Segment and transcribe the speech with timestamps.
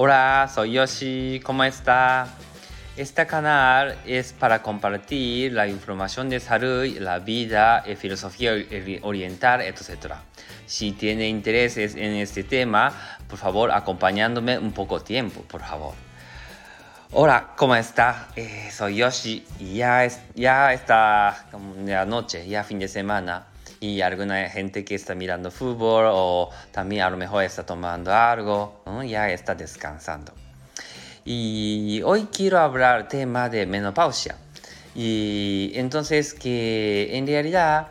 [0.00, 2.28] Hola, soy Yoshi, ¿cómo está?
[2.96, 8.52] Este canal es para compartir la información de salud, la vida, eh, filosofía
[9.02, 10.14] oriental, etc.
[10.66, 12.92] Si tiene intereses en este tema,
[13.28, 15.94] por favor, acompañándome un poco tiempo, por favor.
[17.10, 18.28] Hola, ¿cómo está?
[18.36, 21.44] Eh, soy Yoshi y ya, es, ya está
[21.84, 23.46] la noche, ya fin de semana
[23.80, 28.82] y alguna gente que está mirando fútbol o también a lo mejor está tomando algo,
[29.06, 30.32] ya está descansando.
[31.24, 34.36] Y hoy quiero hablar tema de menopausia.
[34.94, 37.88] Y entonces que en realidad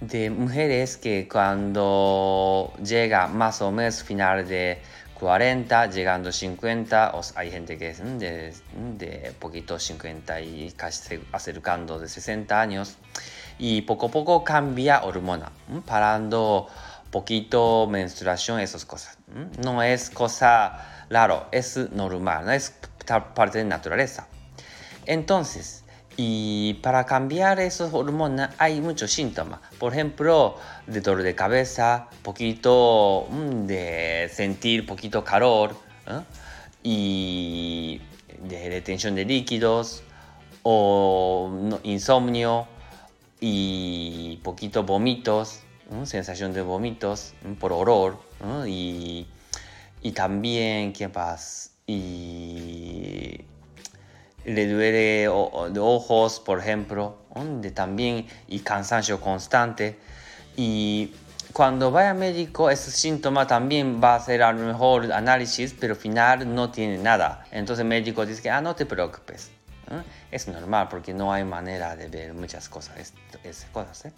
[0.00, 4.78] de mujeres que cuando llega más o menos final de
[5.14, 8.54] 40, llegando a 50, o hay gente que es de,
[8.96, 12.96] de poquito 50 y casi acercando de 60 años
[13.58, 15.50] y poco a poco cambia hormona,
[15.86, 16.68] parando
[17.10, 19.18] poquito menstruación, esas cosas.
[19.62, 22.74] No es cosa raro, es normal, no es
[23.34, 24.28] parte de naturaleza.
[25.06, 25.84] Entonces,
[26.16, 29.60] y para cambiar esas hormonas hay muchos síntomas.
[29.78, 30.56] Por ejemplo,
[30.86, 33.28] de dolor de cabeza, poquito
[33.66, 35.76] de sentir poquito calor
[36.82, 38.00] y
[38.42, 40.02] de retención de líquidos
[40.62, 42.66] o insomnio
[43.40, 45.60] y poquito vómitos,
[46.04, 48.18] sensación de vómitos por olor
[48.66, 49.26] y,
[50.02, 51.70] y, también, ¿qué pasa?
[51.86, 53.40] Y
[54.44, 55.28] le duele
[55.70, 57.18] de ojos, por ejemplo,
[57.60, 59.98] de también y cansancio constante.
[60.56, 61.12] Y
[61.52, 66.00] cuando vaya médico, ese síntoma también va a ser a lo mejor análisis, pero al
[66.00, 67.44] final no tiene nada.
[67.50, 69.50] Entonces el médico dice que, ah, no te preocupes.
[70.30, 73.12] Es normal porque no hay manera de ver muchas cosas.
[73.72, 74.12] cosas ¿eh?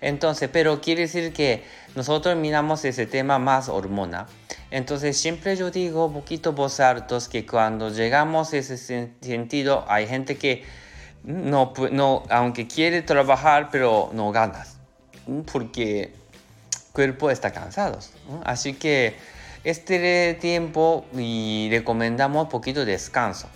[0.00, 4.26] Entonces, pero quiere decir que nosotros miramos ese tema más hormona.
[4.70, 10.36] Entonces, siempre yo digo, poquito voz altos, que cuando llegamos a ese sentido, hay gente
[10.36, 10.64] que
[11.24, 14.76] no, no, aunque quiere trabajar, pero no ganas.
[15.52, 16.12] Porque
[16.92, 17.98] cuerpo está cansado.
[18.44, 19.16] Así que
[19.64, 23.48] este tiempo y recomendamos poquito de descanso.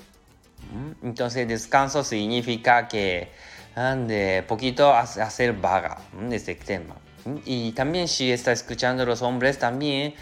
[1.02, 3.30] Entonces descanso significa que
[3.76, 5.98] ah, de poquito hacer vaga
[6.30, 6.96] este tema.
[7.44, 10.14] Y también si está escuchando los hombres también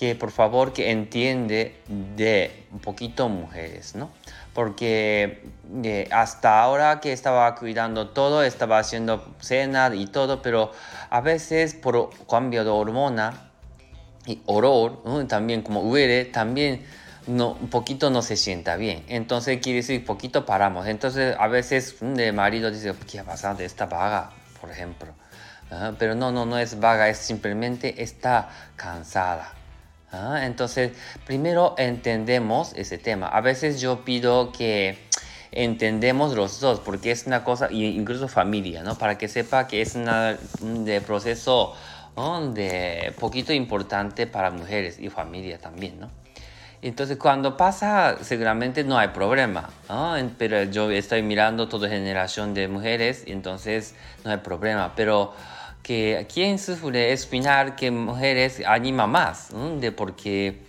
[0.00, 1.76] que por favor que entiende
[2.16, 4.10] de un poquito mujeres, ¿no?
[4.54, 5.42] Porque
[5.84, 10.72] eh, hasta ahora que estaba cuidando todo, estaba haciendo cena y todo, pero
[11.10, 13.50] a veces por cambio de hormona
[14.26, 16.82] y olor, también como huele, también
[17.26, 19.04] no, un poquito no se sienta bien.
[19.08, 20.86] Entonces quiere decir, poquito paramos.
[20.86, 24.30] Entonces a veces el marido dice, ¿qué ha pasado de esta vaga?
[24.60, 25.08] Por ejemplo.
[25.98, 29.54] pero no, no, no es vaga, es simplemente está cansada.
[30.42, 30.92] Entonces,
[31.24, 33.28] primero entendemos ese tema.
[33.28, 34.98] A veces yo pido que
[35.52, 38.98] entendemos los dos, porque es una cosa, incluso familia, ¿no?
[38.98, 41.74] Para que sepa que es un de proceso
[42.54, 46.19] de poquito importante para mujeres y familia también, ¿no?
[46.82, 49.68] Entonces cuando pasa seguramente no hay problema,
[50.38, 55.34] pero yo estoy mirando toda generación de mujeres entonces no hay problema, pero
[55.82, 59.48] que quien sufre es final que mujeres anima más,
[59.78, 60.62] de porque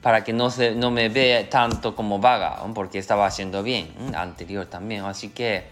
[0.00, 4.66] para que no, se, no me vea tanto como vaga, porque estaba haciendo bien anterior
[4.66, 5.64] también, así que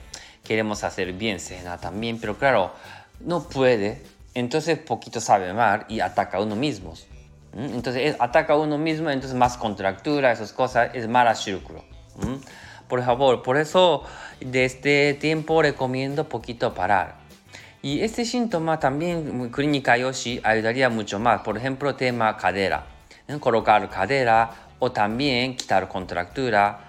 [0.43, 2.73] queremos hacer bien cena también, pero claro,
[3.21, 4.03] no puede,
[4.35, 6.95] entonces poquito sabe mal y ataca a uno mismo.
[7.57, 11.83] Entonces ataca a uno mismo, entonces más contractura, esas cosas, es más círculo.
[12.87, 14.05] Por favor, por eso
[14.41, 17.17] de este tiempo recomiendo poquito parar.
[17.83, 21.41] Y este síntoma también, clínica Yoshi, ayudaría mucho más.
[21.43, 22.85] Por ejemplo, tema cadera.
[23.41, 26.81] Colocar cadera o también quitar contractura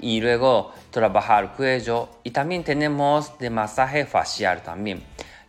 [0.00, 2.08] y luego trabajar cuello.
[2.22, 5.02] Y también tenemos de masaje facial también.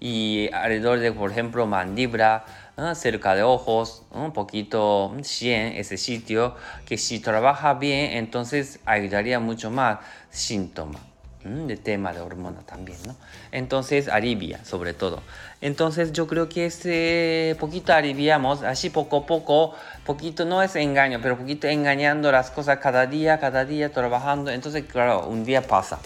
[0.04, 2.44] Y alrededor de, por ejemplo, mandíbula
[2.76, 6.56] Ah, cerca de ojos, un poquito 100 ese sitio,
[6.88, 10.00] que si trabaja bien, entonces ayudaría mucho más
[10.32, 11.00] síntomas
[11.44, 13.16] de tema de hormona también, ¿no?
[13.52, 15.22] Entonces alivia, sobre todo.
[15.62, 21.20] Entonces yo creo que este poquito aliviamos, así poco a poco, poquito no es engaño,
[21.22, 24.50] pero poquito engañando las cosas cada día, cada día trabajando.
[24.50, 26.00] Entonces, claro, un día pasa.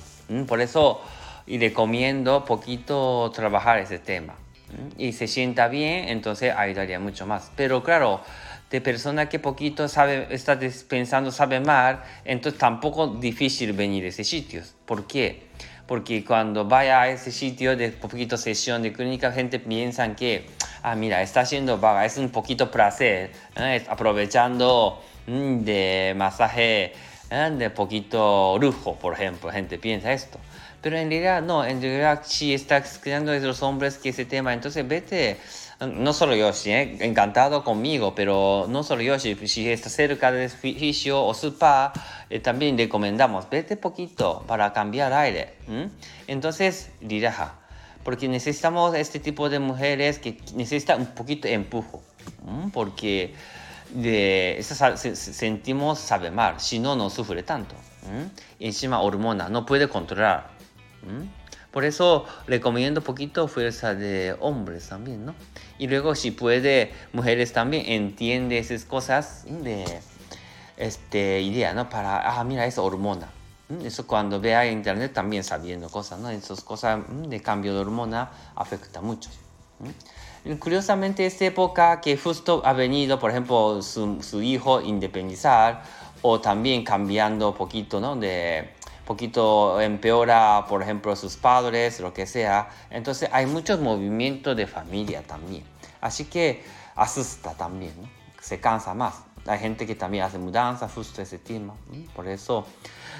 [0.47, 0.99] Por eso
[1.47, 4.35] y recomiendo poquito trabajar ese tema
[4.97, 7.51] y se sienta bien, entonces ayudaría mucho más.
[7.55, 8.21] Pero claro,
[8.69, 14.23] de persona que poquito sabe, está pensando, sabe mal, entonces tampoco difícil venir a ese
[14.23, 14.61] sitio.
[14.85, 15.47] ¿Por qué?
[15.88, 20.47] Porque cuando vaya a ese sitio de poquito sesión de clínica, gente piensa que,
[20.83, 23.31] ah, mira, está haciendo vaga, es un poquito placer,
[23.88, 26.91] aprovechando mm, de masaje
[27.29, 27.51] ¿eh?
[27.57, 29.51] de poquito lujo, por ejemplo.
[29.51, 30.39] Gente piensa esto.
[30.81, 34.53] Pero en realidad, no, en realidad si estás creando de los hombres que ese tema,
[34.53, 35.38] entonces vete,
[35.81, 36.97] no solo Yoshi, ¿eh?
[37.01, 41.94] encantado conmigo, pero no solo Yoshi, si estás cerca del fisio o spa,
[42.29, 45.56] eh, también recomendamos, vete poquito para cambiar aire.
[46.27, 47.56] Entonces, relaja,
[48.03, 52.03] porque necesitamos este tipo de mujeres que necesitan un poquito de empujo,
[52.71, 53.33] porque
[53.89, 57.75] de, sentimos sabe mal, si no, no sufre tanto.
[58.59, 60.49] Encima hormona, no puede controlar.
[61.71, 65.35] Por eso recomiendo poquito fuerza de hombres también, ¿no?
[65.77, 69.85] Y luego si puede, mujeres también entiende esas cosas de
[70.77, 71.89] este idea, ¿no?
[71.89, 73.29] Para, ah, mira, es hormona.
[73.83, 76.29] Eso cuando vea internet también sabiendo cosas, ¿no?
[76.29, 79.29] Esas cosas de cambio de hormona afecta mucho.
[80.55, 85.83] Curiosamente, esta época que justo ha venido, por ejemplo, su, su hijo independizar
[86.21, 88.15] o también cambiando poquito, ¿no?
[88.15, 88.69] De
[89.05, 92.69] poquito empeora, por ejemplo, sus padres, lo que sea.
[92.89, 95.63] Entonces hay muchos movimientos de familia también.
[96.01, 96.63] Así que
[96.95, 98.09] asusta también, ¿no?
[98.41, 99.26] Se cansa más.
[99.47, 101.73] Hay gente que también hace mudanzas, justo ese tema.
[102.15, 102.65] Por eso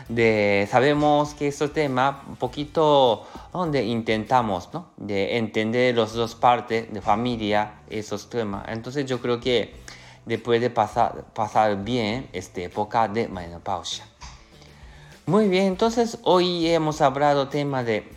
[0.10, 4.88] de, sabemos que este tema, un poquito donde intentamos ¿no?
[4.98, 8.66] de entender las dos partes de familia, esos temas.
[8.68, 9.76] Entonces yo creo que
[10.26, 14.06] después de pasar, pasar bien esta época de menopausia.
[15.26, 18.10] Muy bien, entonces hoy hemos hablado tema de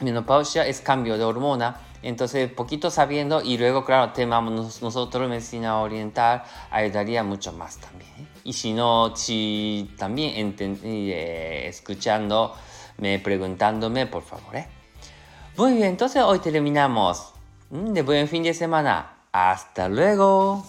[0.00, 1.76] menopausia, es cambio de hormona.
[2.02, 8.10] Entonces, poquito sabiendo y luego, claro, tema nosotros, medicina oriental, ayudaría mucho más también.
[8.18, 8.26] ¿eh?
[8.44, 12.54] Y si no, si también eh, escuchando,
[12.98, 14.56] me preguntándome, por favor.
[14.56, 14.66] ¿eh?
[15.56, 17.34] Muy bien, entonces hoy terminamos.
[17.70, 19.18] Mm, de buen fin de semana.
[19.32, 20.64] Hasta luego.